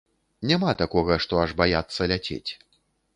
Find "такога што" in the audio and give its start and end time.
0.79-1.39